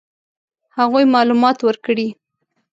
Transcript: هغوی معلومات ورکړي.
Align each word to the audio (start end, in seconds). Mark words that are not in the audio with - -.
هغوی 0.77 1.05
معلومات 1.15 1.57
ورکړي. 1.65 2.07